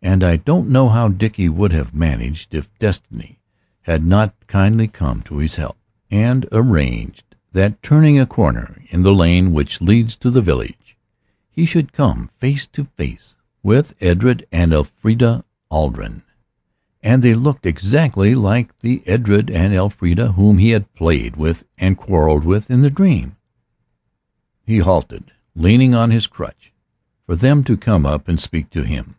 [0.00, 3.40] And I don't know how Dickie would have managed if Destiny
[3.82, 5.76] had not kindly come to his help,
[6.08, 10.96] and arranged that, turning a corner in the lane which leads to the village,
[11.50, 16.22] he should come face to face with Edred and Elfrida Arden.
[17.02, 21.96] And they looked exactly like the Edred and Elfrida whom he had played with and
[21.98, 23.34] quarrelled with in the dream.
[24.64, 26.72] He halted, leaning on his crutch,
[27.24, 29.16] for them to come up and speak to him.